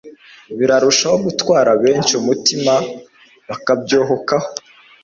birarushaho 0.57 1.17
gutwara 1.25 1.71
benshi 1.83 2.13
umutima, 2.21 2.73
bakabyohokaho 3.47 4.47